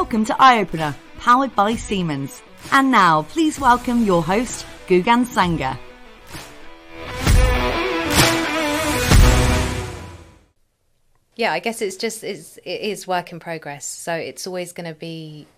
Welcome 0.00 0.24
to 0.26 0.36
Eye 0.40 0.60
Opener, 0.60 0.94
powered 1.18 1.56
by 1.56 1.74
Siemens. 1.74 2.40
And 2.70 2.92
now, 2.92 3.22
please 3.22 3.58
welcome 3.58 4.04
your 4.04 4.22
host, 4.22 4.64
Gugan 4.86 5.26
Sanger. 5.26 5.76
Yeah, 11.34 11.52
I 11.52 11.58
guess 11.58 11.82
it's 11.82 11.96
just 11.96 12.22
it's 12.22 12.58
it 12.58 12.80
is 12.80 13.08
work 13.08 13.32
in 13.32 13.40
progress. 13.40 13.86
So 13.86 14.14
it's 14.14 14.46
always 14.46 14.72
going 14.72 14.88
to 14.88 14.94
be 14.94 15.48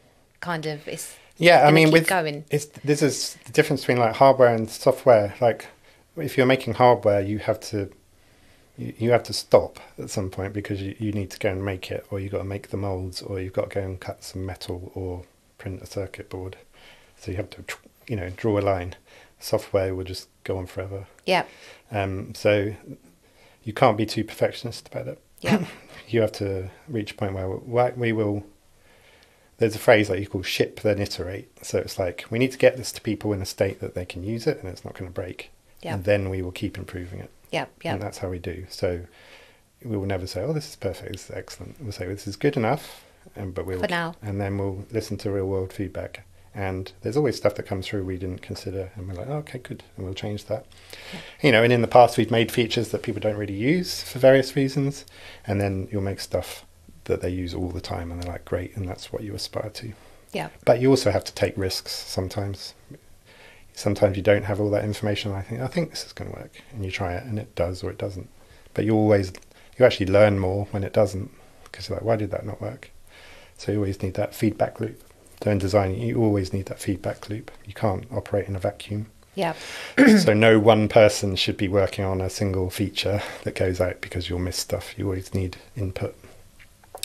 kind 0.41 0.64
of 0.64 0.88
it's 0.88 1.14
Yeah, 1.36 1.66
I 1.66 1.70
mean, 1.70 1.88
keep 1.88 1.93
with 1.93 2.09
going. 2.09 2.46
it's 2.50 2.64
this 2.82 3.02
is 3.02 3.36
the 3.45 3.52
difference 3.52 3.82
between 3.82 3.98
like 3.98 4.16
hardware 4.16 4.54
and 4.54 4.70
software. 4.70 5.34
Like, 5.43 5.66
if 6.16 6.38
you're 6.38 6.46
making 6.46 6.72
hardware, 6.72 7.20
you 7.20 7.41
have 7.41 7.61
to 7.61 7.91
you, 8.80 8.94
you 8.98 9.10
have 9.10 9.22
to 9.24 9.32
stop 9.32 9.78
at 9.98 10.10
some 10.10 10.30
point 10.30 10.52
because 10.52 10.80
you, 10.80 10.96
you 10.98 11.12
need 11.12 11.30
to 11.30 11.38
go 11.38 11.50
and 11.50 11.64
make 11.64 11.91
it, 11.91 12.06
or 12.10 12.18
you've 12.18 12.32
got 12.32 12.38
to 12.38 12.45
make 12.45 12.70
the 12.70 12.77
molds, 12.77 13.20
or 13.22 13.41
you've 13.41 13.52
got 13.52 13.70
to 13.70 13.74
go 13.74 13.82
and 13.82 14.00
cut 14.00 14.24
some 14.24 14.45
metal 14.46 14.91
or 14.95 15.24
print 15.59 15.82
a 15.82 15.86
circuit 15.86 16.30
board. 16.30 16.56
So 17.19 17.30
you 17.30 17.36
have 17.36 17.50
to, 17.50 17.64
you 18.08 18.16
know, 18.16 18.30
draw 18.30 18.58
a 18.58 18.62
line. 18.62 18.96
Software 19.38 19.95
will 19.95 20.05
just 20.05 20.28
go 20.45 20.56
on 20.56 20.66
forever. 20.66 21.06
yeah 21.27 21.45
Um, 21.91 22.34
so 22.34 22.74
you 23.62 23.72
can't 23.72 23.96
be 23.96 24.06
too 24.06 24.24
perfectionist 24.24 24.88
about 24.88 25.06
it. 25.06 25.20
Yeah. 25.41 25.66
you 26.08 26.22
have 26.22 26.33
to 26.33 26.70
reach 26.88 27.12
a 27.12 27.14
point 27.14 27.34
where 27.34 27.48
we, 27.48 27.91
we 27.97 28.12
will. 28.12 28.44
There's 29.58 29.74
a 29.74 29.78
phrase 29.78 30.08
that 30.08 30.19
you 30.19 30.27
call 30.27 30.42
ship 30.42 30.80
then 30.80 30.98
iterate. 30.98 31.64
So 31.64 31.78
it's 31.78 31.98
like 31.98 32.24
we 32.30 32.38
need 32.38 32.52
to 32.52 32.58
get 32.58 32.78
this 32.78 32.92
to 32.92 33.00
people 33.02 33.34
in 33.34 33.42
a 33.42 33.47
state 33.47 33.80
that 33.80 33.94
they 33.94 34.06
can 34.06 34.24
use 34.24 34.47
it 34.47 34.58
and 34.58 34.69
it's 34.69 34.86
not 34.86 34.94
going 34.94 35.10
to 35.10 35.14
break. 35.14 35.50
Yeah. 35.83 35.94
And 35.94 36.05
then 36.05 36.30
we 36.30 36.41
will 36.41 36.52
keep 36.52 36.78
improving 36.78 37.20
it. 37.20 37.30
Yeah 37.50 37.66
yeah 37.82 37.95
And 37.95 38.02
that's 38.02 38.18
how 38.18 38.28
we 38.28 38.38
do. 38.38 38.66
So 38.68 39.00
we 39.84 39.96
will 39.96 40.06
never 40.06 40.27
say, 40.27 40.42
"Oh, 40.42 40.52
this 40.52 40.68
is 40.68 40.77
perfect. 40.77 41.12
This 41.12 41.24
is 41.30 41.36
excellent." 41.36 41.80
We'll 41.80 41.92
say, 41.92 42.06
"This 42.06 42.27
is 42.27 42.36
good 42.36 42.56
enough," 42.56 43.04
and 43.36 43.54
but 43.54 43.66
we'll 43.66 43.80
For 43.80 43.88
now. 43.88 44.14
and 44.22 44.41
then 44.41 44.58
we'll 44.58 44.84
listen 44.91 45.16
to 45.19 45.30
real 45.30 45.47
world 45.47 45.72
feedback. 45.72 46.25
And 46.55 46.92
there's 47.02 47.16
always 47.16 47.36
stuff 47.36 47.55
that 47.55 47.62
comes 47.62 47.86
through 47.86 48.05
we 48.05 48.19
didn't 48.19 48.42
consider, 48.42 48.91
and 48.97 49.06
we're 49.08 49.14
like, 49.14 49.28
oh, 49.28 49.36
"Okay, 49.36 49.58
good," 49.60 49.84
and 49.97 50.05
we'll 50.05 50.14
change 50.14 50.47
that. 50.47 50.66
You 51.41 51.52
know, 51.52 51.62
and 51.62 51.72
in 51.72 51.80
the 51.80 51.88
past 51.88 52.19
we've 52.19 52.30
made 52.30 52.50
features 52.50 52.88
that 52.88 53.02
people 53.02 53.20
don't 53.20 53.36
really 53.36 53.55
use 53.55 54.03
for 54.03 54.19
various 54.19 54.56
reasons, 54.56 55.06
and 55.47 55.60
then 55.60 55.88
you'll 55.92 56.03
make 56.03 56.20
stuff 56.20 56.66
that 57.05 57.20
they 57.22 57.30
use 57.30 57.55
all 57.55 57.69
the 57.70 57.80
time, 57.80 58.10
and 58.10 58.20
they're 58.22 58.32
like, 58.32 58.44
"Great," 58.44 58.77
and 58.77 58.88
that's 58.88 59.12
what 59.12 59.22
you 59.22 59.34
aspire 59.34 59.70
to. 59.70 59.92
yeah 60.32 60.48
But 60.64 60.80
you 60.80 60.91
also 60.91 61.10
have 61.10 61.25
to 61.25 61.34
take 61.34 61.55
risks 61.56 61.92
sometimes. 61.92 62.75
Sometimes 63.81 64.14
you 64.14 64.23
don't 64.23 64.45
have 64.45 64.61
all 64.61 64.69
that 64.73 64.84
information. 64.84 65.33
I 65.33 65.41
think 65.41 65.62
I 65.62 65.67
think 65.67 65.89
this 65.89 66.05
is 66.05 66.12
going 66.12 66.31
to 66.31 66.36
work, 66.36 66.53
and 66.73 66.84
you 66.84 66.91
try 66.91 67.14
it, 67.14 67.25
and 67.25 67.39
it 67.39 67.55
does 67.55 67.83
or 67.83 67.91
it 67.91 67.97
doesn't. 67.97 68.28
But 68.75 68.84
you 68.84 68.95
always 68.95 69.33
you 69.78 69.87
actually 69.87 70.06
learn 70.06 70.39
more 70.39 70.67
when 70.70 70.84
it 70.84 70.92
doesn't, 70.92 71.31
because 71.64 71.89
you're 71.89 71.97
like, 71.97 72.05
why 72.05 72.17
did 72.17 72.31
that 72.31 72.45
not 72.45 72.61
work? 72.61 72.91
So 73.56 73.72
you 73.72 73.78
always 73.78 74.03
need 74.03 74.14
that 74.14 74.34
feedback 74.34 74.81
loop. 74.81 75.03
So 75.42 75.50
in 75.50 75.56
design, 75.56 75.95
you 75.95 76.19
always 76.22 76.53
need 76.53 76.67
that 76.67 76.78
feedback 76.78 77.31
loop. 77.31 77.50
You 77.64 77.72
can't 77.72 78.05
operate 78.12 78.47
in 78.48 78.55
a 78.55 78.59
vacuum. 78.59 79.06
yeah 79.34 79.55
so 80.19 80.34
no 80.34 80.59
one 80.59 80.87
person 80.87 81.34
should 81.34 81.56
be 81.56 81.69
working 81.69 82.05
on 82.05 82.20
a 82.20 82.28
single 82.28 82.69
feature 82.69 83.22
that 83.44 83.55
goes 83.55 83.81
out 83.81 84.03
because 84.03 84.28
you'll 84.28 84.41
miss 84.41 84.59
stuff. 84.59 84.98
You 84.98 85.06
always 85.06 85.33
need 85.33 85.56
input. 85.75 86.15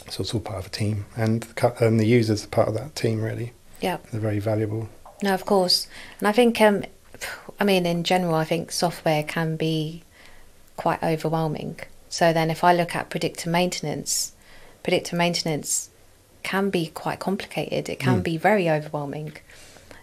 So 0.09 0.21
it's 0.21 0.33
all 0.33 0.41
part 0.41 0.59
of 0.59 0.65
a 0.65 0.69
team, 0.69 1.05
and 1.15 1.43
the, 1.43 1.85
and 1.85 2.01
the 2.01 2.05
users 2.05 2.43
are 2.43 2.49
part 2.49 2.67
of 2.67 2.73
that 2.73 2.95
team. 2.95 3.21
Really, 3.21 3.53
yeah 3.79 3.97
they're 4.11 4.19
very 4.19 4.39
valuable. 4.39 4.89
No, 5.23 5.33
of 5.33 5.45
course. 5.45 5.87
And 6.19 6.27
I 6.27 6.31
think, 6.31 6.59
um, 6.61 6.83
I 7.59 7.63
mean, 7.63 7.85
in 7.85 8.03
general, 8.03 8.35
I 8.35 8.43
think 8.43 8.71
software 8.71 9.23
can 9.23 9.55
be 9.55 10.03
quite 10.75 11.01
overwhelming. 11.03 11.79
So 12.09 12.33
then, 12.33 12.49
if 12.49 12.63
I 12.63 12.73
look 12.73 12.95
at 12.95 13.09
predictive 13.09 13.51
maintenance, 13.51 14.33
predictive 14.83 15.17
maintenance 15.17 15.89
can 16.43 16.69
be 16.69 16.87
quite 16.87 17.19
complicated. 17.19 17.89
It 17.89 17.99
can 17.99 18.21
be 18.21 18.37
very 18.37 18.69
overwhelming. 18.69 19.33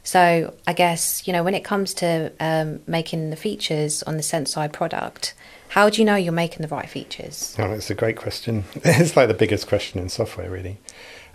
So 0.03 0.55
I 0.67 0.73
guess 0.73 1.27
you 1.27 1.33
know 1.33 1.45
when 1.45 1.55
it 1.55 1.65
comes 1.65 1.95
to 1.95 2.33
um, 2.41 2.81
making 2.87 3.31
the 3.31 3.37
features 3.37 4.03
on 4.03 4.17
the 4.17 4.23
Senseye 4.23 4.73
product, 4.73 5.35
how 5.69 5.89
do 5.89 6.01
you 6.01 6.05
know 6.05 6.17
you're 6.17 6.33
making 6.33 6.63
the 6.63 6.69
right 6.69 6.89
features? 6.89 7.55
Oh, 7.59 7.71
it's 7.71 7.91
a 7.91 7.95
great 7.95 8.17
question. 8.17 8.65
It's 8.85 9.17
like 9.17 9.29
the 9.29 9.35
biggest 9.35 9.69
question 9.69 10.01
in 10.01 10.09
software, 10.09 10.51
really. 10.51 10.79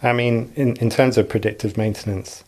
I 0.04 0.14
mean, 0.14 0.52
in, 0.56 0.76
in 0.76 0.90
terms 0.92 1.18
of 1.18 1.28
predictive 1.28 1.76
maintenance, 1.76 2.44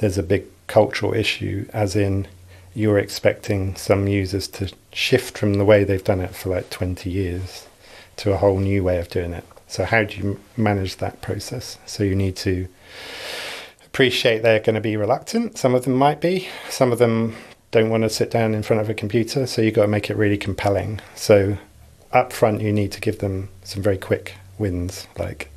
there's 0.00 0.18
a 0.18 0.22
big 0.22 0.44
cultural 0.66 1.14
issue, 1.14 1.66
as 1.72 1.94
in 1.94 2.26
you're 2.74 2.98
expecting 2.98 3.76
some 3.76 4.08
users 4.08 4.48
to 4.48 4.72
shift 4.92 5.36
from 5.36 5.54
the 5.54 5.64
way 5.64 5.84
they've 5.84 6.04
done 6.04 6.20
it 6.20 6.34
for 6.34 6.48
like 6.50 6.70
20 6.70 7.10
years 7.10 7.66
to 8.16 8.32
a 8.32 8.38
whole 8.38 8.58
new 8.58 8.82
way 8.82 8.98
of 8.98 9.08
doing 9.08 9.32
it. 9.32 9.44
So, 9.66 9.84
how 9.84 10.04
do 10.04 10.16
you 10.16 10.40
manage 10.56 10.96
that 10.96 11.20
process? 11.20 11.78
So, 11.86 12.02
you 12.02 12.16
need 12.16 12.34
to 12.36 12.66
appreciate 13.84 14.42
they're 14.42 14.58
going 14.58 14.74
to 14.74 14.80
be 14.80 14.96
reluctant. 14.96 15.58
Some 15.58 15.74
of 15.74 15.84
them 15.84 15.94
might 15.94 16.20
be, 16.20 16.48
some 16.68 16.92
of 16.92 16.98
them 16.98 17.36
don't 17.70 17.90
want 17.90 18.02
to 18.02 18.10
sit 18.10 18.30
down 18.30 18.54
in 18.54 18.62
front 18.62 18.80
of 18.80 18.88
a 18.88 18.94
computer. 18.94 19.46
So, 19.46 19.62
you've 19.62 19.74
got 19.74 19.82
to 19.82 19.88
make 19.88 20.10
it 20.10 20.16
really 20.16 20.38
compelling. 20.38 21.00
So, 21.14 21.58
up 22.10 22.32
front, 22.32 22.62
you 22.62 22.72
need 22.72 22.90
to 22.92 23.00
give 23.00 23.18
them 23.18 23.50
some 23.62 23.82
very 23.82 23.98
quick 23.98 24.34
wins, 24.58 25.06
like, 25.18 25.50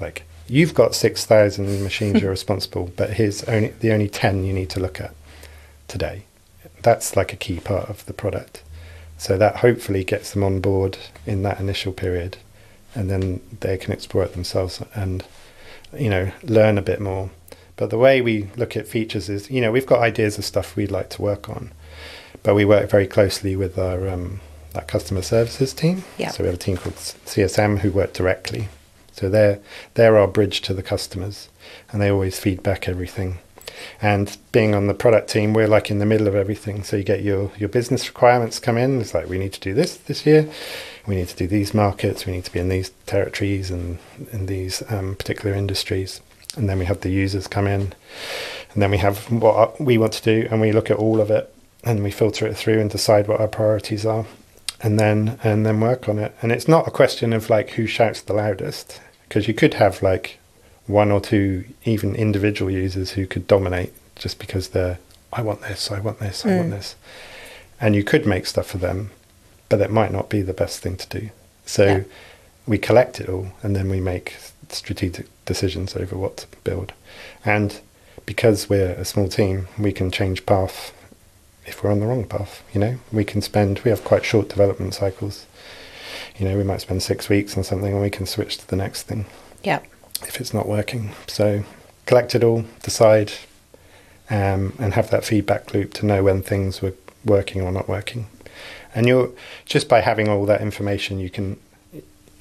like 0.00 0.24
you've 0.48 0.74
got 0.74 0.94
6,000 0.94 1.82
machines 1.82 2.20
you're 2.20 2.30
responsible, 2.30 2.92
but 2.96 3.10
here's 3.10 3.44
only 3.44 3.68
the 3.80 3.92
only 3.92 4.08
10 4.08 4.44
you 4.44 4.52
need 4.52 4.70
to 4.70 4.80
look 4.80 5.00
at 5.00 5.14
today. 5.88 6.24
That's 6.82 7.16
like 7.16 7.32
a 7.32 7.36
key 7.36 7.60
part 7.60 7.88
of 7.88 8.04
the 8.06 8.12
product. 8.12 8.62
So 9.16 9.38
that 9.38 9.56
hopefully 9.56 10.04
gets 10.04 10.32
them 10.32 10.42
on 10.42 10.60
board 10.60 10.98
in 11.24 11.42
that 11.44 11.60
initial 11.60 11.92
period 11.92 12.36
and 12.94 13.10
then 13.10 13.40
they 13.60 13.76
can 13.76 13.92
explore 13.92 14.24
it 14.24 14.32
themselves 14.32 14.82
and 14.94 15.24
you 15.96 16.08
know 16.08 16.30
learn 16.42 16.78
a 16.78 16.82
bit 16.82 17.00
more. 17.00 17.30
But 17.76 17.90
the 17.90 17.98
way 17.98 18.20
we 18.20 18.50
look 18.56 18.76
at 18.76 18.86
features 18.86 19.28
is, 19.28 19.50
you 19.50 19.60
know, 19.60 19.72
we've 19.72 19.86
got 19.86 20.00
ideas 20.00 20.38
of 20.38 20.44
stuff 20.44 20.76
we'd 20.76 20.92
like 20.92 21.10
to 21.10 21.22
work 21.22 21.48
on, 21.48 21.72
but 22.44 22.54
we 22.54 22.64
work 22.64 22.88
very 22.88 23.08
closely 23.08 23.56
with 23.56 23.76
our 23.78 24.08
um, 24.08 24.40
that 24.74 24.86
customer 24.86 25.22
services 25.22 25.72
team. 25.72 26.04
Yeah. 26.18 26.30
So 26.30 26.44
we 26.44 26.48
have 26.48 26.56
a 26.56 26.58
team 26.58 26.76
called 26.76 26.94
CSM 26.94 27.78
who 27.78 27.90
work 27.90 28.12
directly. 28.12 28.68
So 29.14 29.28
they're 29.28 29.60
they're 29.94 30.18
our 30.18 30.26
bridge 30.26 30.60
to 30.62 30.74
the 30.74 30.82
customers, 30.82 31.48
and 31.90 32.02
they 32.02 32.10
always 32.10 32.40
feedback 32.40 32.88
everything. 32.88 33.38
And 34.02 34.36
being 34.50 34.74
on 34.74 34.86
the 34.88 34.94
product 34.94 35.30
team, 35.30 35.52
we're 35.52 35.68
like 35.68 35.90
in 35.90 36.00
the 36.00 36.06
middle 36.06 36.26
of 36.26 36.34
everything. 36.34 36.82
So 36.82 36.96
you 36.96 37.04
get 37.04 37.22
your 37.22 37.52
your 37.56 37.68
business 37.68 38.08
requirements 38.08 38.58
come 38.58 38.76
in. 38.76 39.00
It's 39.00 39.14
like 39.14 39.28
we 39.28 39.38
need 39.38 39.52
to 39.52 39.60
do 39.60 39.72
this 39.72 39.96
this 39.96 40.26
year. 40.26 40.50
We 41.06 41.14
need 41.14 41.28
to 41.28 41.36
do 41.36 41.46
these 41.46 41.74
markets. 41.74 42.26
We 42.26 42.32
need 42.32 42.44
to 42.44 42.52
be 42.52 42.58
in 42.58 42.68
these 42.68 42.90
territories 43.06 43.70
and 43.70 43.98
in 44.32 44.46
these 44.46 44.82
um, 44.90 45.14
particular 45.14 45.54
industries. 45.54 46.20
And 46.56 46.68
then 46.68 46.78
we 46.78 46.84
have 46.86 47.00
the 47.00 47.10
users 47.10 47.46
come 47.46 47.66
in, 47.66 47.92
and 48.72 48.82
then 48.82 48.90
we 48.90 48.98
have 48.98 49.30
what 49.30 49.80
we 49.80 49.98
want 49.98 50.12
to 50.14 50.22
do, 50.22 50.48
and 50.50 50.60
we 50.60 50.72
look 50.72 50.90
at 50.90 50.98
all 50.98 51.20
of 51.20 51.30
it, 51.30 51.54
and 51.84 52.02
we 52.02 52.10
filter 52.10 52.46
it 52.46 52.56
through 52.56 52.80
and 52.80 52.90
decide 52.90 53.28
what 53.28 53.40
our 53.40 53.48
priorities 53.48 54.06
are 54.06 54.26
and 54.84 55.00
then 55.00 55.38
and 55.42 55.64
then 55.64 55.80
work 55.80 56.08
on 56.08 56.18
it. 56.18 56.36
And 56.42 56.52
it's 56.52 56.68
not 56.68 56.86
a 56.86 56.92
question 56.92 57.32
of 57.32 57.50
like 57.50 57.70
who 57.70 57.86
shouts 57.86 58.20
the 58.20 58.34
loudest, 58.34 59.00
because 59.28 59.48
you 59.48 59.54
could 59.54 59.74
have 59.74 60.02
like 60.02 60.38
one 60.86 61.10
or 61.10 61.20
two 61.20 61.64
even 61.84 62.14
individual 62.14 62.70
users 62.70 63.12
who 63.12 63.26
could 63.26 63.46
dominate 63.46 63.92
just 64.16 64.38
because 64.38 64.68
they're 64.68 64.98
I 65.32 65.42
want 65.42 65.62
this, 65.62 65.90
I 65.90 65.98
want 65.98 66.20
this, 66.20 66.46
I 66.46 66.56
want 66.56 66.68
mm. 66.68 66.70
this, 66.70 66.94
and 67.80 67.96
you 67.96 68.04
could 68.04 68.24
make 68.24 68.46
stuff 68.46 68.68
for 68.68 68.78
them, 68.78 69.10
but 69.68 69.80
it 69.80 69.90
might 69.90 70.12
not 70.12 70.28
be 70.28 70.42
the 70.42 70.52
best 70.52 70.78
thing 70.80 70.96
to 70.96 71.18
do. 71.18 71.30
So 71.66 71.84
Yeah. 71.84 72.02
we 72.66 72.78
collect 72.78 73.20
it 73.20 73.28
all, 73.28 73.48
and 73.62 73.74
then 73.74 73.88
we 73.88 74.00
make 74.00 74.36
strategic 74.68 75.26
decisions 75.44 75.96
over 75.96 76.16
what 76.16 76.36
to 76.38 76.46
build. 76.62 76.92
And 77.44 77.80
because 78.26 78.68
we're 78.68 78.92
a 78.92 79.04
small 79.04 79.28
team, 79.28 79.68
we 79.76 79.92
can 79.92 80.10
change 80.10 80.46
path 80.46 80.92
if 81.66 81.82
we're 81.82 81.90
on 81.90 82.00
the 82.00 82.06
wrong 82.06 82.24
path. 82.24 82.62
You 82.72 82.80
know, 82.80 82.98
we 83.12 83.24
can 83.24 83.42
spend. 83.42 83.80
We 83.80 83.90
have 83.90 84.04
quite 84.04 84.24
short 84.24 84.48
development 84.48 84.94
cycles. 84.94 85.46
You 86.38 86.48
know, 86.48 86.56
we 86.56 86.64
might 86.64 86.80
spend 86.80 87.02
six 87.02 87.28
weeks 87.28 87.56
on 87.56 87.64
something, 87.64 87.92
and 87.92 88.02
we 88.02 88.10
can 88.10 88.26
switch 88.26 88.58
to 88.58 88.68
the 88.68 88.76
next 88.76 89.04
thing 89.04 89.26
Yeah, 89.62 89.80
if 90.22 90.40
it's 90.40 90.54
not 90.54 90.68
working. 90.68 91.10
So 91.26 91.64
collect 92.06 92.34
it 92.34 92.44
all, 92.44 92.64
decide, 92.82 93.32
um, 94.30 94.74
and 94.78 94.94
have 94.94 95.10
that 95.10 95.24
feedback 95.24 95.72
loop 95.74 95.94
to 95.94 96.06
know 96.06 96.22
when 96.22 96.42
things 96.42 96.82
were 96.82 96.94
working 97.24 97.62
or 97.62 97.72
not 97.72 97.88
working. 97.88 98.26
And 98.94 99.06
you're 99.06 99.30
just 99.64 99.88
by 99.88 100.00
having 100.00 100.28
all 100.28 100.46
that 100.46 100.60
information, 100.60 101.18
you 101.18 101.30
can 101.30 101.58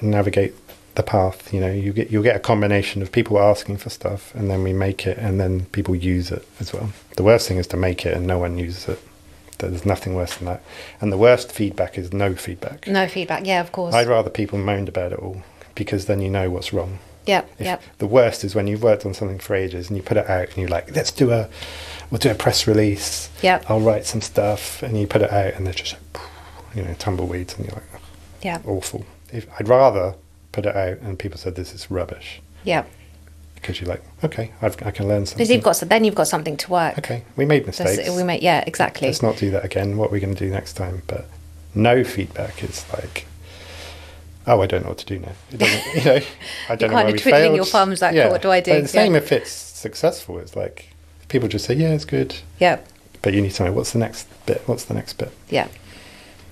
navigate 0.02 0.54
the 0.96 1.04
path. 1.04 1.54
You 1.54 1.60
know, 1.60 1.72
you 1.72 1.94
get 1.94 2.12
you'll 2.12 2.24
get 2.24 2.36
a 2.36 2.40
combination 2.40 3.02
of 3.02 3.12
people 3.12 3.40
asking 3.40 3.78
for 3.78 3.90
stuff, 3.90 4.34
and 4.36 4.50
then 4.50 4.64
we 4.64 4.74
make 4.74 5.08
it, 5.08 5.18
and 5.18 5.40
then 5.40 5.66
people 5.68 5.96
use 5.96 6.32
it 6.32 6.48
as 6.60 6.74
well. 6.74 6.92
The 7.16 7.24
worst 7.24 7.48
thing 7.48 7.58
is 7.58 7.68
to 7.68 7.78
make 7.78 8.06
it 8.06 8.16
and 8.16 8.28
no 8.28 8.38
one 8.38 8.58
uses 8.58 8.88
it. 8.88 9.00
There's 9.58 9.86
nothing 9.86 10.16
worse 10.16 10.36
than 10.36 10.46
that. 10.48 10.64
And 11.02 11.12
the 11.12 11.18
worst 11.18 11.52
feedback 11.52 11.98
is 11.98 12.14
no 12.14 12.36
feedback. 12.36 12.88
no 12.88 13.08
feedback. 13.08 13.46
Yeah, 13.46 13.62
of 13.62 13.72
course. 13.72 13.94
I'd 13.94 14.08
rather 14.08 14.30
people 14.30 14.58
moaned 14.58 14.90
about 14.90 15.12
it 15.12 15.20
all 15.20 15.44
because 15.76 16.06
then 16.06 16.22
you 16.22 16.30
know 16.30 16.50
what's 16.50 16.74
wrong. 16.74 17.00
If 17.58 17.66
yep. 17.66 17.82
The 18.00 18.08
worst 18.08 18.44
is 18.44 18.54
when 18.54 18.68
you've 18.68 18.84
worked 18.84 19.06
on 19.06 19.14
something 19.14 19.40
for 19.40 19.56
ages 19.56 19.88
and 19.88 19.96
you 19.98 20.04
put 20.04 20.18
it 20.18 20.30
out 20.30 20.50
and 20.50 20.58
you're 20.58 20.68
like, 20.68 20.94
let's 20.96 21.12
do 21.12 21.32
a, 21.32 21.50
we'll 22.12 22.20
do 22.20 22.30
a 22.30 22.36
press 22.36 22.68
release. 22.68 23.30
Yep. 23.42 23.66
I'll 23.70 23.80
write 23.80 24.06
some 24.06 24.22
stuff, 24.22 24.84
and 24.84 25.00
you 25.00 25.08
put 25.08 25.22
it 25.22 25.32
out 25.32 25.54
and 25.54 25.66
they're 25.66 25.74
just, 25.74 25.96
like, 26.14 26.24
you 26.76 26.82
know, 26.82 26.94
tumbleweeds, 26.96 27.56
and 27.56 27.66
you're 27.66 27.76
like, 27.76 28.02
Yeah, 28.42 28.62
awful. 28.66 29.06
If 29.32 29.48
I'd 29.58 29.70
rather 29.70 30.16
put 30.52 30.66
it 30.66 30.76
out 30.76 31.00
and 31.00 31.18
people 31.18 31.38
said 31.38 31.56
this 31.56 31.74
is 31.74 31.90
rubbish 31.90 32.42
yeah, 32.64 32.86
because 33.64 33.80
you're 33.82 33.90
like, 33.90 34.04
okay, 34.24 34.52
I've, 34.62 34.76
I 34.86 34.92
can 34.92 35.08
learn 35.08 35.26
something. 35.26 35.38
Because 35.38 35.50
you've 35.50 35.64
got 35.64 35.78
so 35.78 35.86
then 35.86 36.04
you've 36.04 36.14
got 36.16 36.28
something 36.28 36.58
to 36.58 36.70
work. 36.70 36.98
okay, 37.00 37.24
we 37.38 37.46
made 37.46 37.66
That's- 37.66 37.80
mistakes. 37.98 38.16
we 38.16 38.24
make 38.24 38.42
yeah 38.44 38.64
exactly. 38.68 39.08
Let's 39.08 39.22
not 39.24 39.38
do 39.38 39.50
that 39.52 39.64
again. 39.66 39.98
What 39.98 40.10
are 40.10 40.14
we 40.14 40.20
going 40.20 40.36
to 40.36 40.46
do 40.46 40.52
next 40.52 40.74
time? 40.74 41.02
But 41.08 41.28
no 41.74 42.04
feedback 42.04 42.62
is 42.64 42.86
like, 42.94 43.26
oh, 44.46 44.62
I 44.62 44.68
don't 44.68 44.84
know 44.84 44.90
what 44.90 44.98
to 45.00 45.06
do 45.06 45.20
now. 45.20 45.32
It 45.52 45.58
doesn't, 45.58 45.96
you 45.96 46.04
know, 46.06 46.26
I 46.70 46.76
don't 46.76 46.92
know 46.92 46.96
kind 46.98 47.10
of 47.16 47.22
twiddling 47.22 47.56
your 47.56 47.66
thumbs 47.66 48.02
like, 48.02 48.16
what 48.30 48.42
do 48.42 48.52
I 48.52 48.60
do? 48.60 48.72
But 48.74 48.82
the 48.84 48.88
same 48.90 49.14
Yeah. 49.14 49.20
if 49.20 49.32
it's 49.32 49.52
successful. 49.52 50.38
It's 50.40 50.56
like 50.56 50.90
people 51.30 51.48
just 51.48 51.66
say, 51.66 51.74
yeah, 51.74 51.90
it's 51.94 52.06
good, 52.06 52.36
Yeah, 52.60 52.80
but 53.22 53.34
you 53.34 53.42
need 53.42 53.52
to 53.54 53.64
know 53.64 53.72
what's 53.72 53.92
the 53.94 54.00
next 54.00 54.28
bit. 54.46 54.62
What's 54.68 54.84
the 54.86 54.94
next 54.94 55.14
bit? 55.14 55.32
yeah. 55.50 55.68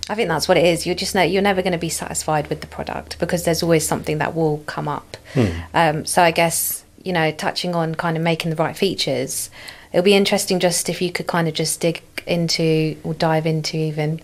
I 0.10 0.16
think 0.16 0.28
that's 0.28 0.48
what 0.48 0.58
it 0.58 0.66
is. 0.66 0.86
You're 0.86 0.96
just 0.96 1.16
know 1.16 1.22
you're 1.22 1.44
never 1.44 1.62
going 1.62 1.72
to 1.72 1.78
be 1.78 1.88
satisfied 1.88 2.48
with 2.50 2.60
the 2.60 2.68
product 2.68 3.18
because 3.20 3.46
there's 3.46 3.64
always 3.64 3.88
something 3.88 4.18
that 4.18 4.36
will 4.36 4.58
come 4.66 4.88
up. 4.90 5.16
Hmm. 5.36 5.46
Um, 5.74 6.06
so 6.06 6.22
I 6.24 6.32
guess 6.32 6.84
you 7.04 7.14
know, 7.14 7.32
touching 7.32 7.76
on 7.76 7.96
kind 7.96 8.18
of 8.18 8.24
making 8.24 8.50
the 8.52 8.56
right 8.58 8.76
features, 8.76 9.50
it'll 9.92 10.04
be 10.04 10.16
interesting 10.16 10.60
just 10.60 10.90
if 10.90 11.02
you 11.02 11.12
could 11.12 11.28
kind 11.28 11.48
of 11.48 11.54
just 11.54 11.80
dig 11.82 12.02
into 12.28 12.98
or 13.04 13.14
dive 13.14 13.46
into 13.46 13.78
even 13.78 14.22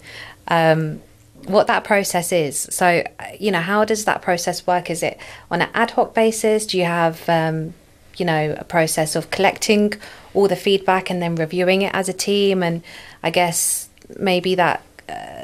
um, 0.47 1.01
what 1.45 1.67
that 1.67 1.83
process 1.83 2.31
is. 2.31 2.59
So 2.71 3.03
you 3.39 3.51
know, 3.51 3.61
how 3.61 3.85
does 3.85 4.05
that 4.05 4.21
process 4.21 4.65
work? 4.67 4.89
Is 4.89 5.03
it 5.03 5.17
on 5.49 5.61
an 5.61 5.69
ad 5.73 5.91
hoc 5.91 6.13
basis? 6.13 6.65
Do 6.65 6.77
you 6.77 6.85
have 6.85 7.27
um, 7.29 7.73
you 8.17 8.25
know 8.25 8.55
a 8.57 8.63
process 8.63 9.15
of 9.15 9.29
collecting 9.31 9.93
all 10.33 10.47
the 10.47 10.55
feedback 10.55 11.09
and 11.09 11.21
then 11.21 11.35
reviewing 11.35 11.81
it 11.81 11.93
as 11.93 12.09
a 12.09 12.13
team? 12.13 12.63
And 12.63 12.83
I 13.23 13.29
guess 13.29 13.89
maybe 14.17 14.55
that 14.55 14.83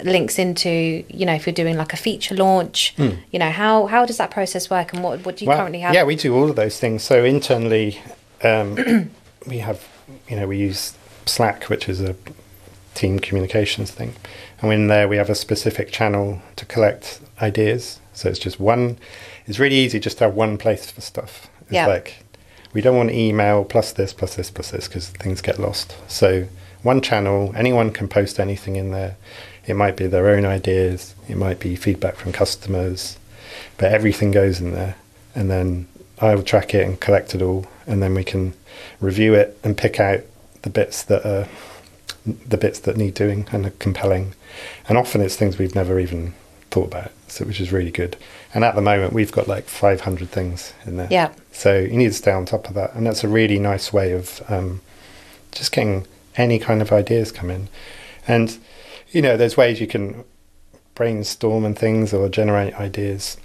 links 0.03 0.37
into 0.37 1.03
you 1.07 1.25
know 1.25 1.33
if 1.33 1.45
you're 1.47 1.53
doing 1.53 1.77
like 1.77 1.93
a 1.93 1.97
feature 1.97 2.35
launch 2.35 2.93
you 2.97 3.39
know 3.39 3.49
how 3.49 3.85
how 3.85 4.05
does 4.05 4.17
that 4.17 4.29
process 4.31 4.69
work 4.69 4.91
and 4.93 5.01
what 5.01 5.25
what 5.25 5.37
do 5.37 5.45
you 5.45 5.49
Well, 5.49 5.57
currently 5.59 5.79
have 5.79 5.93
Yeah, 5.93 6.03
we 6.03 6.15
do 6.17 6.35
all 6.35 6.49
of 6.49 6.55
those 6.57 6.77
things. 6.79 7.03
So 7.03 7.23
internally, 7.23 8.01
um, 8.43 8.75
we 9.47 9.59
have, 9.59 9.87
you 10.29 10.35
know, 10.35 10.47
we 10.47 10.57
use 10.57 10.93
Slack, 11.25 11.69
which 11.69 11.87
is 11.87 12.01
a 12.01 12.15
team 12.93 13.19
communications 13.19 13.91
thing, 13.91 14.13
and 14.61 14.71
in 14.73 14.87
there 14.87 15.07
we 15.07 15.15
have 15.17 15.29
a 15.29 15.35
specific 15.35 15.91
channel 15.91 16.41
to 16.57 16.65
collect 16.65 17.21
ideas. 17.41 17.99
So 18.13 18.29
it's 18.29 18.39
just 18.39 18.59
one. 18.59 18.97
It's 19.47 19.59
really 19.59 19.75
easy 19.77 19.99
just 19.99 20.17
to 20.17 20.25
have 20.25 20.35
one 20.35 20.57
place 20.57 20.91
for 20.91 21.01
stuff. 21.01 21.47
It's 21.61 21.71
Yeah. 21.73 21.87
like 21.87 22.23
we 22.73 22.81
don't 22.81 22.97
want 22.97 23.11
email 23.11 23.63
plus 23.63 23.93
this 23.93 24.11
plus 24.13 24.35
this 24.35 24.51
plus 24.51 24.71
this 24.71 24.87
because 24.89 25.07
things 25.09 25.41
get 25.41 25.57
lost. 25.59 25.95
So 26.07 26.47
one 26.81 26.99
channel, 27.01 27.53
anyone 27.55 27.91
can 27.91 28.07
post 28.09 28.39
anything 28.39 28.75
in 28.75 28.91
there. 28.91 29.15
It 29.65 29.75
might 29.75 29.95
be 29.95 30.07
their 30.07 30.27
own 30.29 30.45
ideas. 30.45 31.15
It 31.29 31.37
might 31.37 31.59
be 31.59 31.75
feedback 31.75 32.15
from 32.15 32.31
customers 32.31 33.17
but 33.77 33.91
everything 33.91 34.31
goes 34.31 34.59
in 34.59 34.71
there 34.73 34.95
and 35.35 35.49
then 35.49 35.87
I 36.19 36.33
will 36.35 36.43
track 36.43 36.73
it 36.73 36.85
and 36.85 36.99
collect 36.99 37.35
it 37.35 37.41
all 37.41 37.65
and 37.85 38.01
then 38.01 38.13
we 38.15 38.23
can 38.23 38.53
review 38.99 39.33
it 39.35 39.57
and 39.63 39.77
pick 39.77 39.99
out 39.99 40.21
the 40.63 40.69
bits 40.69 41.03
that 41.03 41.25
are 41.25 41.47
the 42.25 42.57
bits 42.57 42.79
that 42.79 42.97
need 42.97 43.13
doing 43.13 43.47
and 43.51 43.65
are 43.65 43.71
compelling 43.71 44.33
and 44.87 44.97
often 44.97 45.21
it's 45.21 45.35
things 45.35 45.57
we've 45.57 45.75
never 45.75 45.99
even 45.99 46.33
thought 46.71 46.87
about 46.87 47.11
so 47.27 47.45
which 47.45 47.59
is 47.59 47.71
really 47.71 47.91
good 47.91 48.15
and 48.53 48.63
at 48.63 48.75
the 48.75 48.81
moment 48.81 49.13
we've 49.13 49.31
got 49.31 49.47
like 49.47 49.65
500 49.65 50.29
things 50.29 50.73
in 50.85 50.97
there 50.97 51.07
Yeah. 51.11 51.31
so 51.51 51.77
you 51.79 51.97
need 51.97 52.07
to 52.07 52.13
stay 52.13 52.31
on 52.31 52.45
top 52.45 52.67
of 52.69 52.73
that 52.75 52.93
and 52.95 53.05
that's 53.05 53.23
a 53.23 53.27
really 53.27 53.59
nice 53.59 53.91
way 53.93 54.13
of 54.13 54.41
um, 54.49 54.81
just 55.51 55.71
getting 55.71 56.07
any 56.37 56.57
kind 56.59 56.81
of 56.81 56.91
ideas 56.91 57.31
come 57.31 57.49
in 57.51 57.67
and 58.27 58.57
you 59.13 59.21
know 59.21 59.37
there's 59.37 59.55
ways 59.55 59.79
you 59.79 59.87
can 59.87 60.23
brainstorm 60.95 61.65
and 61.65 61.77
things 61.77 62.13
or 62.13 62.27
generate 62.29 62.73
ideas 62.75 63.37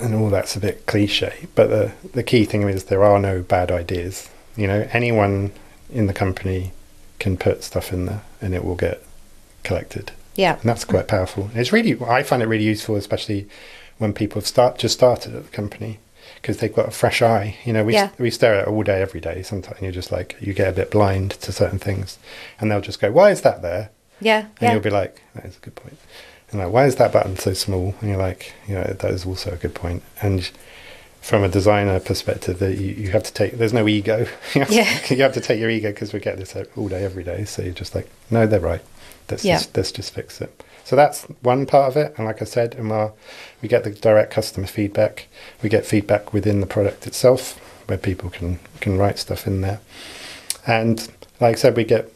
and 0.00 0.14
all 0.14 0.30
that's 0.30 0.56
a 0.56 0.60
bit 0.60 0.86
cliche 0.86 1.46
but 1.54 1.68
the 1.68 1.92
the 2.12 2.22
key 2.22 2.44
thing 2.44 2.62
is 2.62 2.84
there 2.84 3.04
are 3.04 3.18
no 3.18 3.42
bad 3.42 3.70
ideas. 3.70 4.30
You 4.56 4.66
know 4.66 4.88
anyone 4.92 5.52
in 5.90 6.06
the 6.06 6.14
company 6.14 6.72
can 7.18 7.36
put 7.36 7.62
stuff 7.62 7.92
in 7.92 8.06
there 8.06 8.22
and 8.40 8.54
it 8.54 8.64
will 8.64 8.74
get 8.74 9.02
collected. 9.62 10.12
Yeah. 10.34 10.54
And 10.54 10.62
that's 10.62 10.84
quite 10.84 11.08
powerful. 11.08 11.50
It's 11.54 11.72
really 11.72 12.00
i 12.06 12.22
find 12.22 12.42
it 12.42 12.46
really 12.46 12.64
useful 12.64 12.96
especially 12.96 13.48
when 13.98 14.12
people 14.12 14.40
have 14.40 14.46
start 14.46 14.78
just 14.78 14.94
started 14.94 15.34
at 15.34 15.44
the 15.44 15.50
company 15.50 15.98
because 16.36 16.56
they've 16.58 16.74
got 16.74 16.88
a 16.88 16.90
fresh 16.92 17.22
eye. 17.22 17.56
You 17.64 17.72
know 17.74 17.84
we, 17.84 17.94
Yeah. 17.94 18.10
we 18.18 18.30
stare 18.30 18.54
at 18.54 18.62
it 18.62 18.68
all 18.68 18.82
day 18.82 19.00
every 19.02 19.20
day 19.20 19.42
sometimes 19.42 19.80
you're 19.82 19.92
just 19.92 20.12
like 20.12 20.36
you 20.40 20.52
get 20.54 20.68
a 20.68 20.72
bit 20.72 20.90
blind 20.90 21.32
to 21.42 21.52
certain 21.52 21.78
things. 21.78 22.18
And 22.58 22.70
they'll 22.70 22.80
just 22.80 23.00
go 23.00 23.10
why 23.12 23.30
is 23.30 23.42
that 23.42 23.62
there 23.62 23.90
yeah 24.22 24.40
and 24.40 24.48
yeah 24.60 24.72
you'll 24.72 24.80
be 24.82 24.90
like, 24.90 25.20
that 25.34 25.44
is 25.44 25.56
a 25.56 25.60
good 25.60 25.74
point. 25.74 25.96
And 26.50 26.60
like, 26.60 26.70
why 26.72 26.86
is 26.86 26.96
that 26.96 27.12
button 27.12 27.36
so 27.36 27.54
small? 27.54 27.94
And 28.00 28.10
you're 28.10 28.18
like, 28.18 28.52
you 28.68 28.74
know, 28.74 28.82
that 28.84 29.10
is 29.10 29.24
also 29.24 29.52
a 29.52 29.56
good 29.56 29.74
point. 29.74 30.02
And 30.20 30.50
from 31.22 31.42
a 31.44 31.48
designer 31.48 31.98
perspective, 32.00 32.58
that 32.58 32.76
you, 32.78 32.88
you 32.88 33.10
have 33.10 33.22
to 33.22 33.32
take, 33.32 33.52
there's 33.52 33.72
no 33.72 33.88
ego. 33.88 34.26
you, 34.54 34.60
have 34.60 34.70
Yeah. 34.70 34.84
to, 35.06 35.14
you 35.14 35.22
have 35.22 35.32
to 35.34 35.40
take 35.40 35.58
your 35.60 35.70
ego 35.70 35.90
because 35.90 36.12
we 36.12 36.20
get 36.20 36.36
this 36.36 36.54
all 36.76 36.88
day, 36.88 37.04
every 37.04 37.24
day. 37.24 37.44
So 37.44 37.62
you're 37.62 37.72
just 37.72 37.94
like, 37.94 38.08
no, 38.30 38.46
they're 38.46 38.60
right. 38.60 38.82
Let's, 39.30 39.44
Yeah. 39.44 39.56
just, 39.56 39.76
let's 39.76 39.92
just 39.92 40.12
fix 40.12 40.40
it. 40.42 40.62
So 40.84 40.94
that's 40.96 41.22
one 41.40 41.64
part 41.64 41.88
of 41.90 41.96
it. 41.96 42.12
And 42.18 42.26
like 42.26 42.42
I 42.42 42.44
said, 42.44 42.74
in 42.74 42.90
our, 42.92 43.12
we 43.62 43.68
get 43.68 43.84
the 43.84 43.90
direct 43.90 44.30
customer 44.32 44.66
feedback. 44.66 45.28
We 45.62 45.68
get 45.70 45.86
feedback 45.86 46.32
within 46.34 46.60
the 46.60 46.66
product 46.66 47.06
itself 47.06 47.58
where 47.88 47.96
people 47.98 48.28
can, 48.28 48.58
can 48.80 48.98
write 48.98 49.18
stuff 49.18 49.46
in 49.46 49.60
there. 49.62 49.80
And 50.66 51.00
like 51.40 51.56
I 51.56 51.58
said, 51.58 51.76
we 51.76 51.84
get 51.84 52.12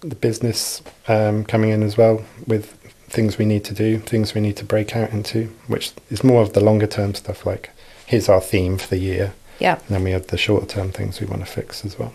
the 0.00 0.14
business 0.14 0.82
um, 1.08 1.44
coming 1.44 1.70
in 1.70 1.82
as 1.82 1.96
well 1.96 2.24
with 2.46 2.72
things 3.08 3.38
we 3.38 3.44
need 3.44 3.64
to 3.64 3.74
do, 3.74 3.98
things 3.98 4.34
we 4.34 4.40
need 4.40 4.56
to 4.56 4.64
break 4.64 4.96
out 4.96 5.10
into, 5.10 5.46
which 5.66 5.92
is 6.10 6.24
more 6.24 6.42
of 6.42 6.52
the 6.52 6.60
longer 6.60 6.86
term 6.86 7.14
stuff 7.14 7.46
like 7.46 7.70
here's 8.06 8.28
our 8.28 8.40
theme 8.40 8.78
for 8.78 8.88
the 8.88 8.98
year. 8.98 9.34
yeah 9.58 9.74
And 9.74 9.88
then 9.88 10.04
we 10.04 10.12
have 10.12 10.28
the 10.28 10.38
shorter 10.38 10.66
term 10.66 10.92
things 10.92 11.20
we 11.20 11.26
want 11.26 11.44
to 11.44 11.50
fix 11.50 11.84
as 11.84 11.98
well. 11.98 12.12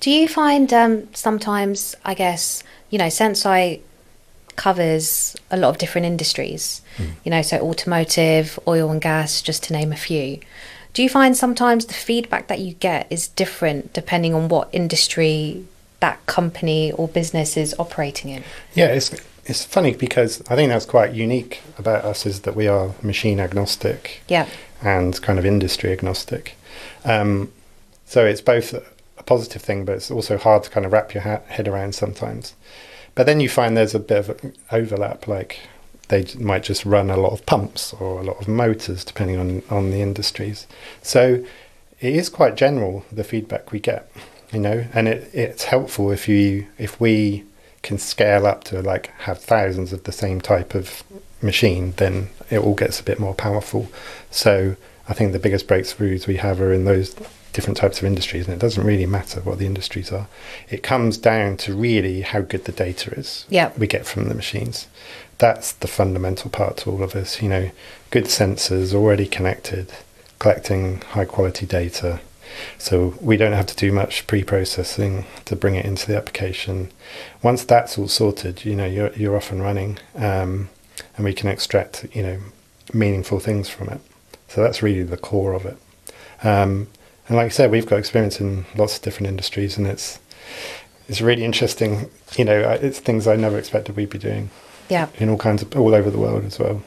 Do 0.00 0.10
you 0.10 0.28
find 0.28 0.72
um, 0.72 1.08
sometimes, 1.14 1.94
I 2.04 2.14
guess, 2.14 2.62
you 2.90 2.98
know, 2.98 3.06
Senseye 3.06 3.80
covers 4.56 5.36
a 5.52 5.56
lot 5.56 5.68
of 5.68 5.78
different 5.78 6.06
industries, 6.06 6.82
you 7.24 7.30
know, 7.30 7.42
so 7.42 7.58
automotive, 7.60 8.58
oil 8.66 8.90
and 8.90 9.00
gas, 9.00 9.40
just 9.40 9.62
to 9.64 9.72
name 9.72 9.92
a 9.92 9.96
few. 9.96 10.40
Do 10.94 11.02
you 11.04 11.08
find 11.08 11.36
sometimes 11.36 11.86
the 11.86 11.94
feedback 11.94 12.48
that 12.48 12.58
you 12.58 12.74
get 12.74 13.06
is 13.08 13.28
different 13.28 13.92
depending 13.92 14.34
on 14.34 14.48
what 14.48 14.68
industry 14.72 15.64
that 16.00 16.24
company 16.26 16.92
or 16.92 17.08
business 17.08 17.56
is 17.56 17.74
operating 17.78 18.30
in? 18.30 18.44
Yeah, 18.74 18.86
it's 18.86 19.14
it's 19.44 19.64
funny 19.64 19.94
because 19.94 20.42
I 20.48 20.56
think 20.56 20.68
that's 20.68 20.84
quite 20.84 21.14
unique 21.14 21.62
about 21.78 22.04
us 22.04 22.26
is 22.26 22.40
that 22.40 22.54
we 22.54 22.68
are 22.68 22.94
machine 23.02 23.40
agnostic 23.40 24.22
Yeah, 24.28 24.46
and 24.82 25.20
kind 25.22 25.38
of 25.38 25.46
industry 25.46 25.90
agnostic. 25.92 26.56
Um, 27.04 27.50
so 28.04 28.24
it's 28.26 28.40
both 28.42 28.74
a 28.74 28.82
positive 29.24 29.62
thing, 29.62 29.84
but 29.84 29.96
it's 29.96 30.10
also 30.10 30.36
hard 30.38 30.64
to 30.64 30.70
kind 30.70 30.84
of 30.86 30.92
wrap 30.92 31.14
your 31.14 31.22
ha- 31.22 31.40
head 31.48 31.66
around 31.68 31.94
sometimes. 31.94 32.54
But 33.14 33.26
then 33.26 33.40
you 33.40 33.48
find 33.48 33.76
there's 33.76 33.94
a 33.94 33.98
bit 33.98 34.28
of 34.28 34.54
overlap, 34.70 35.26
like 35.26 35.60
they 36.08 36.26
might 36.38 36.62
just 36.62 36.84
run 36.84 37.10
a 37.10 37.16
lot 37.16 37.32
of 37.32 37.44
pumps 37.46 37.92
or 37.94 38.20
a 38.20 38.22
lot 38.22 38.40
of 38.40 38.48
motors, 38.48 39.04
depending 39.04 39.38
on 39.38 39.62
on 39.70 39.90
the 39.90 40.02
industries. 40.02 40.66
So 41.02 41.44
it 42.00 42.14
is 42.14 42.28
quite 42.28 42.54
general 42.54 43.04
the 43.10 43.24
feedback 43.24 43.72
we 43.72 43.80
get, 43.80 44.10
you 44.52 44.58
know, 44.60 44.86
and 44.94 45.08
it, 45.08 45.30
it's 45.32 45.64
helpful 45.64 46.10
if 46.10 46.28
you 46.28 46.66
if 46.78 47.00
we 47.00 47.44
can 47.82 47.98
scale 47.98 48.46
up 48.46 48.64
to 48.64 48.82
like 48.82 49.08
have 49.20 49.38
thousands 49.38 49.92
of 49.92 50.04
the 50.04 50.12
same 50.12 50.40
type 50.40 50.74
of 50.74 51.02
machine, 51.40 51.92
then 51.96 52.28
it 52.50 52.58
all 52.58 52.74
gets 52.74 52.98
a 53.00 53.04
bit 53.04 53.20
more 53.20 53.34
powerful. 53.34 53.88
So 54.30 54.76
I 55.08 55.14
think 55.14 55.32
the 55.32 55.38
biggest 55.38 55.66
breakthroughs 55.68 56.26
we 56.26 56.36
have 56.36 56.60
are 56.60 56.72
in 56.72 56.84
those 56.84 57.14
different 57.52 57.76
types 57.76 57.98
of 57.98 58.04
industries, 58.04 58.46
and 58.46 58.54
it 58.54 58.60
doesn't 58.60 58.84
really 58.84 59.06
matter 59.06 59.40
what 59.40 59.58
the 59.58 59.66
industries 59.66 60.12
are. 60.12 60.26
It 60.68 60.82
comes 60.82 61.16
down 61.16 61.56
to 61.58 61.74
really 61.74 62.20
how 62.20 62.40
good 62.42 62.64
the 62.64 62.72
data 62.72 63.10
is 63.12 63.46
Yeah. 63.48 63.70
we 63.78 63.86
get 63.86 64.06
from 64.06 64.28
the 64.28 64.34
machines. 64.34 64.86
That's 65.38 65.72
the 65.72 65.88
fundamental 65.88 66.50
part 66.50 66.78
to 66.78 66.90
all 66.90 67.02
of 67.02 67.12
this. 67.12 67.40
You 67.40 67.48
know, 67.48 67.70
good 68.10 68.24
sensors 68.24 68.92
already 68.92 69.26
connected, 69.26 69.92
collecting 70.38 71.00
high 71.12 71.24
quality 71.24 71.64
data. 71.64 72.20
So 72.78 73.14
we 73.20 73.36
don't 73.36 73.52
have 73.52 73.66
to 73.66 73.76
do 73.76 73.92
much 73.92 74.26
pre-processing 74.26 75.24
to 75.44 75.56
bring 75.56 75.74
it 75.74 75.84
into 75.84 76.06
the 76.06 76.16
application. 76.16 76.90
Once 77.42 77.64
that's 77.64 77.98
all 77.98 78.08
sorted, 78.08 78.64
you 78.64 78.74
know, 78.74 78.86
you're 78.86 79.12
you're 79.12 79.36
off 79.36 79.50
and 79.52 79.62
running, 79.62 79.98
um, 80.14 80.68
and 81.16 81.24
we 81.24 81.32
can 81.32 81.48
extract 81.48 82.06
you 82.12 82.22
know 82.22 82.38
meaningful 82.92 83.40
things 83.40 83.68
from 83.68 83.88
it. 83.88 84.00
So 84.48 84.62
that's 84.62 84.82
really 84.82 85.02
the 85.02 85.16
core 85.16 85.52
of 85.52 85.66
it. 85.66 85.76
Um, 86.42 86.88
and 87.28 87.36
like 87.36 87.46
I 87.46 87.50
said, 87.50 87.70
we've 87.70 87.86
got 87.86 87.98
experience 87.98 88.40
in 88.40 88.64
lots 88.76 88.96
of 88.96 89.02
different 89.02 89.28
industries, 89.28 89.76
and 89.76 89.86
it's 89.86 90.18
it's 91.08 91.20
really 91.20 91.44
interesting. 91.44 92.10
You 92.36 92.44
know, 92.44 92.70
it's 92.70 92.98
things 92.98 93.26
I 93.26 93.36
never 93.36 93.58
expected 93.58 93.96
we'd 93.96 94.10
be 94.10 94.18
doing 94.18 94.50
yeah. 94.88 95.08
in 95.18 95.28
all 95.28 95.38
kinds 95.38 95.62
of 95.62 95.76
all 95.76 95.94
over 95.94 96.10
the 96.10 96.18
world 96.18 96.44
as 96.44 96.58
well. 96.58 96.82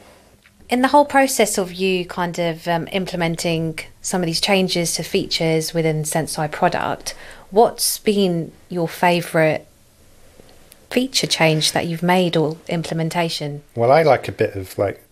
In 0.72 0.80
the 0.80 0.88
whole 0.88 1.04
process 1.04 1.58
of 1.58 1.74
you 1.74 2.06
kind 2.06 2.38
of 2.38 2.66
um, 2.66 2.88
implementing 2.92 3.78
some 4.00 4.22
of 4.22 4.26
these 4.26 4.40
changes 4.40 4.94
to 4.94 5.02
features 5.02 5.74
within 5.74 6.02
Senseye 6.02 6.50
product, 6.50 7.14
what's 7.50 7.98
been 7.98 8.52
your 8.70 8.88
favourite 8.88 9.66
feature 10.88 11.26
change 11.26 11.72
that 11.72 11.86
you've 11.86 12.02
made 12.02 12.38
or 12.38 12.56
implementation? 12.68 13.62
Well, 13.76 13.92
I 13.92 14.02
like 14.02 14.28
a 14.28 14.32
bit 14.32 14.56
of 14.56 14.78
like 14.78 15.04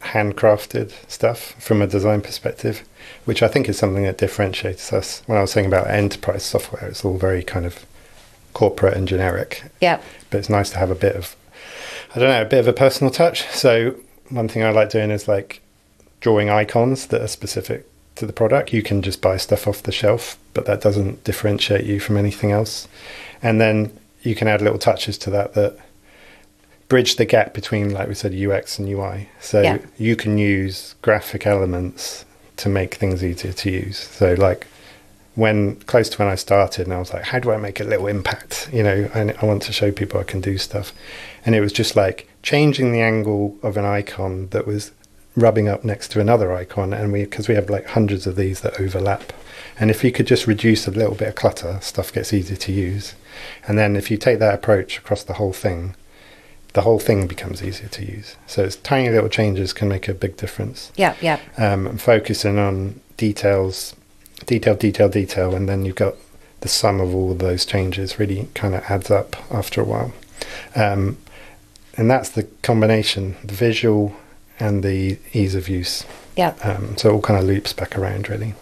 handcrafted 0.00 0.92
stuff 1.08 1.54
from 1.62 1.80
a 1.80 1.86
design 1.86 2.20
perspective, 2.20 2.82
which 3.26 3.44
I 3.44 3.46
think 3.46 3.68
is 3.68 3.78
something 3.78 4.02
that 4.02 4.18
differentiates 4.18 4.92
us. 4.92 5.22
When 5.26 5.38
I 5.38 5.40
was 5.40 5.52
saying 5.52 5.66
about 5.66 5.86
enterprise 5.86 6.42
software, 6.42 6.84
it's 6.88 7.04
all 7.04 7.16
very 7.16 7.44
kind 7.44 7.64
of 7.64 7.86
corporate 8.54 8.96
and 8.96 9.06
generic. 9.06 9.62
Yeah. 9.80 10.00
But 10.30 10.38
it's 10.38 10.50
nice 10.50 10.70
to 10.70 10.78
have 10.78 10.90
a 10.90 10.96
bit 10.96 11.14
of, 11.14 11.36
I 12.12 12.18
don't 12.18 12.28
know, 12.28 12.42
a 12.42 12.44
bit 12.44 12.58
of 12.58 12.66
a 12.66 12.72
personal 12.72 13.12
touch. 13.12 13.48
So 13.50 13.94
one 14.30 14.48
thing 14.48 14.62
I 14.62 14.70
like 14.70 14.90
doing 14.90 15.10
is 15.10 15.28
like 15.28 15.60
drawing 16.20 16.50
icons 16.50 17.06
that 17.08 17.20
are 17.22 17.28
specific 17.28 17.86
to 18.16 18.26
the 18.26 18.32
product. 18.32 18.72
You 18.72 18.82
can 18.82 19.02
just 19.02 19.20
buy 19.20 19.36
stuff 19.36 19.66
off 19.68 19.82
the 19.82 19.92
shelf, 19.92 20.38
but 20.54 20.66
that 20.66 20.80
doesn't 20.80 21.24
differentiate 21.24 21.84
you 21.84 22.00
from 22.00 22.16
anything 22.16 22.50
else. 22.50 22.88
And 23.42 23.60
then 23.60 23.96
you 24.22 24.34
can 24.34 24.48
add 24.48 24.62
little 24.62 24.78
touches 24.78 25.18
to 25.18 25.30
that 25.30 25.54
that 25.54 25.76
bridge 26.88 27.16
the 27.16 27.24
gap 27.24 27.52
between, 27.52 27.90
like 27.90 28.08
we 28.08 28.14
said, 28.14 28.32
UX 28.34 28.78
and 28.78 28.88
UI. 28.88 29.28
So 29.40 29.60
Yeah. 29.62 29.78
you 29.98 30.16
can 30.16 30.38
use 30.38 30.94
graphic 31.02 31.46
elements 31.46 32.24
to 32.58 32.68
make 32.68 32.94
things 32.94 33.22
easier 33.24 33.52
to 33.52 33.70
use. 33.70 33.98
So 33.98 34.34
like 34.34 34.66
when 35.34 35.76
close 35.80 36.08
to 36.08 36.18
when 36.18 36.28
I 36.28 36.36
started, 36.36 36.86
and 36.86 36.94
I 36.94 36.98
was 36.98 37.12
like, 37.12 37.24
how 37.24 37.38
do 37.38 37.50
I 37.50 37.58
make 37.58 37.80
a 37.80 37.84
little 37.84 38.06
impact? 38.06 38.70
You 38.72 38.82
know, 38.82 39.10
and 39.14 39.34
I 39.42 39.44
want 39.44 39.62
to 39.64 39.72
show 39.72 39.90
people 39.92 40.18
I 40.18 40.24
can 40.24 40.40
do 40.40 40.56
stuff. 40.58 40.92
And 41.44 41.54
it 41.54 41.60
was 41.60 41.72
just 41.72 41.94
like 41.96 42.28
changing 42.46 42.92
the 42.92 43.00
angle 43.00 43.58
of 43.60 43.76
an 43.76 43.84
icon 43.84 44.46
that 44.50 44.64
was 44.68 44.92
rubbing 45.34 45.68
up 45.68 45.82
next 45.84 46.12
to 46.12 46.20
another 46.20 46.52
icon, 46.52 46.92
and 46.92 47.12
we 47.12 47.24
because 47.24 47.48
we 47.48 47.56
have 47.56 47.68
like 47.68 47.86
hundreds 47.88 48.24
of 48.24 48.36
these 48.36 48.60
that 48.60 48.80
overlap. 48.80 49.32
And 49.80 49.90
if 49.90 50.04
you 50.04 50.12
could 50.12 50.28
just 50.28 50.46
reduce 50.46 50.86
a 50.86 50.92
little 50.92 51.16
bit 51.16 51.26
of 51.28 51.34
clutter, 51.34 51.78
stuff 51.82 52.12
gets 52.12 52.32
easier 52.32 52.56
to 52.56 52.72
use. 52.72 53.14
And 53.66 53.76
then 53.76 53.96
if 53.96 54.12
you 54.12 54.16
take 54.16 54.38
that 54.38 54.54
approach 54.54 54.96
across 54.96 55.24
the 55.24 55.34
whole 55.34 55.52
thing, 55.52 55.96
the 56.72 56.82
whole 56.82 57.00
thing 57.00 57.26
becomes 57.26 57.64
easier 57.64 57.88
to 57.88 58.04
use. 58.06 58.36
So 58.46 58.62
it's 58.62 58.76
tiny 58.76 59.10
little 59.10 59.28
changes 59.28 59.72
can 59.72 59.88
make 59.88 60.06
a 60.08 60.14
big 60.14 60.36
difference 60.36 60.92
Yeah, 60.96 61.16
yeah. 61.20 61.40
um, 61.58 61.86
and 61.88 62.00
focusing 62.00 62.58
on 62.58 63.00
details, 63.16 63.96
detail, 64.46 64.76
detail, 64.76 65.08
detail, 65.08 65.54
and 65.56 65.68
then 65.68 65.84
you've 65.84 65.96
got 65.96 66.14
the 66.60 66.68
sum 66.68 67.00
of 67.00 67.12
all 67.12 67.32
of 67.32 67.38
those 67.40 67.66
changes 67.66 68.20
really 68.20 68.48
kind 68.54 68.74
of 68.76 68.84
adds 68.84 69.10
up 69.10 69.34
after 69.50 69.80
a 69.80 69.84
while. 69.84 70.12
Um, 70.76 71.18
and 71.96 72.10
that's 72.10 72.30
the 72.30 72.44
combination, 72.62 73.36
the 73.42 73.54
visual 73.54 74.14
and 74.58 74.82
the 74.82 75.18
ease 75.32 75.54
of 75.54 75.68
use. 75.68 76.04
Yeah. 76.36 76.54
Um, 76.62 76.96
so 76.96 77.10
it 77.10 77.12
all 77.12 77.22
kind 77.22 77.38
of 77.38 77.46
loops 77.46 77.72
back 77.72 77.96
around, 77.96 78.28
really. 78.28 78.54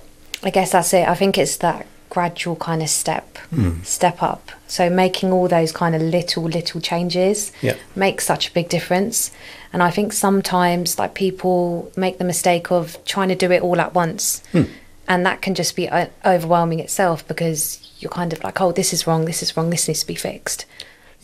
I 0.43 0.51
guess 0.51 0.73
that's 0.73 0.93
it. 0.95 1.09
I 1.09 1.15
think 1.15 1.39
it's 1.39 1.57
that 1.59 1.87
gradual 2.11 2.55
kind 2.55 2.81
of 2.81 2.89
step 2.89 3.39
hmm. 3.51 3.83
step 3.83 4.23
up. 4.23 4.53
So 4.69 4.89
making 4.89 5.33
all 5.33 5.49
those 5.49 5.73
kind 5.73 5.97
of 5.97 6.03
little 6.03 6.45
little 6.45 6.81
changes 6.81 7.51
Yeah. 7.61 7.75
makes 7.97 8.25
such 8.25 8.49
a 8.49 8.53
big 8.53 8.69
difference. 8.69 9.33
And 9.73 9.83
I 9.83 9.91
think 9.91 10.13
sometimes 10.13 10.99
like 10.99 11.15
people 11.15 11.91
make 11.97 12.19
the 12.19 12.25
mistake 12.25 12.71
of 12.71 13.05
trying 13.05 13.31
to 13.31 13.35
do 13.35 13.51
it 13.51 13.63
all 13.63 13.81
at 13.81 13.95
once. 13.95 14.43
Hmm. 14.53 14.65
And 15.09 15.27
that 15.27 15.43
can 15.43 15.55
just 15.55 15.75
be 15.77 15.89
uh, 15.89 16.07
overwhelming 16.25 16.79
itself 16.79 17.27
because 17.27 17.93
you're 17.99 18.11
kind 18.11 18.33
of 18.33 18.43
like, 18.45 18.61
oh, 18.61 18.73
this 18.73 18.93
is 18.93 19.07
wrong, 19.07 19.25
this 19.25 19.43
is 19.43 19.57
wrong, 19.57 19.71
this 19.71 19.89
needs 19.89 20.01
to 20.01 20.07
be 20.07 20.15
fixed. 20.15 20.67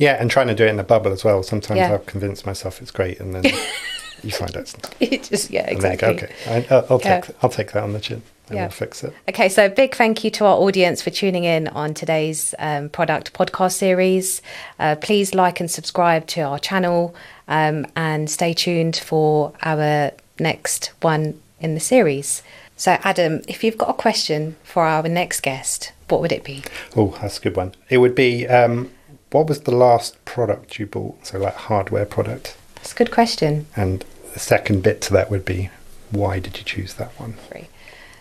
Yeah, 0.00 0.16
and 0.19 0.30
trying 0.30 0.47
to 0.49 0.54
do 0.54 0.64
it 0.64 0.71
in 0.71 0.80
a 0.80 0.85
bubble 0.85 1.12
as 1.12 1.25
well. 1.25 1.42
Sometimes 1.42 1.76
Yeah. 1.78 1.92
I'll 1.92 1.99
convince 1.99 2.47
myself 2.47 2.80
it's 2.80 2.90
great, 2.90 3.21
and 3.21 3.35
then 3.35 3.45
you 4.25 4.30
find 4.30 4.57
out 4.57 4.62
it's 4.62 4.76
not. 4.83 4.95
It 4.99 5.25
just 5.25 5.50
yeah, 5.50 5.66
exactly. 5.69 6.14
go, 6.14 6.14
okay, 6.14 6.33
I, 6.47 6.66
I'll, 6.75 6.87
I'll 6.90 7.00
Yeah. 7.04 7.21
take 7.21 7.37
I'll 7.42 7.50
take 7.50 7.73
that 7.73 7.83
on 7.83 7.92
the 7.92 8.00
chin, 8.00 8.23
and 8.49 8.57
Yeah. 8.57 8.62
we'll 8.62 8.71
fix 8.71 9.04
it. 9.04 9.12
Okay, 9.28 9.50
so 9.50 9.69
big 9.69 9.95
thank 9.95 10.25
you 10.25 10.30
to 10.30 10.47
our 10.47 10.57
audience 10.57 11.02
for 11.02 11.11
tuning 11.11 11.45
in 11.45 11.69
on 11.69 11.92
today's 11.92 12.54
um, 12.59 12.88
product 12.88 13.35
podcast 13.35 13.73
series. 13.75 14.40
Uh, 14.78 14.97
please 14.97 15.35
like 15.35 15.61
and 15.61 15.71
subscribe 15.71 16.26
to 16.28 16.40
our 16.40 16.59
channel 16.59 17.14
um, 17.47 17.87
and 17.95 18.30
stay 18.30 18.54
tuned 18.54 18.97
for 18.97 19.52
our 19.62 20.12
next 20.38 20.92
one 21.02 21.38
in 21.61 21.75
the 21.75 21.80
series. 21.80 22.42
So, 22.75 22.92
Adam, 23.04 23.42
if 23.47 23.62
you've 23.62 23.76
got 23.76 23.90
a 23.90 23.92
question 23.92 24.57
for 24.64 24.85
our 24.87 25.02
next 25.07 25.42
guest, 25.42 25.92
what 26.09 26.23
would 26.23 26.33
it 26.33 26.42
be? 26.42 26.64
Oh, 26.97 27.14
that's 27.21 27.37
a 27.37 27.40
good 27.42 27.54
one. 27.54 27.75
It 27.90 27.99
would 27.99 28.14
be 28.14 28.49
um, 28.49 28.90
what 29.30 29.46
was 29.46 29.60
the 29.60 29.75
last 29.75 30.22
product 30.25 30.78
you 30.78 30.87
bought? 30.87 31.26
So, 31.26 31.38
like 31.38 31.54
hardware 31.54 32.06
product. 32.06 32.56
That's 32.76 32.92
a 32.92 32.96
good 32.96 33.10
question. 33.10 33.66
And 33.76 34.04
the 34.32 34.38
second 34.38 34.82
bit 34.82 35.00
to 35.02 35.12
that 35.12 35.30
would 35.30 35.44
be 35.44 35.70
why 36.10 36.40
did 36.40 36.58
you 36.58 36.64
choose 36.64 36.94
that 36.94 37.18
one? 37.20 37.34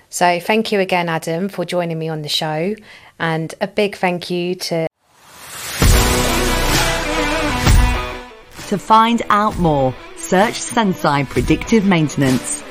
So, 0.09 0.39
thank 0.39 0.71
you 0.71 0.79
again, 0.79 1.09
Adam, 1.09 1.49
for 1.49 1.65
joining 1.65 1.99
me 1.99 2.09
on 2.09 2.21
the 2.21 2.29
show. 2.29 2.75
And 3.19 3.53
a 3.61 3.67
big 3.67 3.95
thank 3.95 4.29
you 4.29 4.55
to 4.55 4.87
To 8.67 8.77
find 8.77 9.23
out 9.29 9.57
more, 9.57 9.95
search 10.15 10.53
Senseye 10.53 11.27
Predictive 11.27 11.85
Maintenance 11.85 12.63